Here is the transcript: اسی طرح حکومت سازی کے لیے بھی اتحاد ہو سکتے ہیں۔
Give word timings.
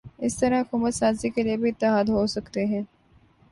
اسی 0.19 0.37
طرح 0.39 0.61
حکومت 0.61 0.93
سازی 0.93 1.29
کے 1.29 1.43
لیے 1.43 1.57
بھی 1.57 1.69
اتحاد 1.69 2.09
ہو 2.09 2.25
سکتے 2.27 2.65
ہیں۔ 2.65 2.81